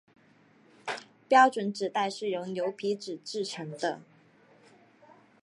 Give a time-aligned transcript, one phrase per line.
[1.27, 4.01] 标准纸袋是由牛皮纸制成的。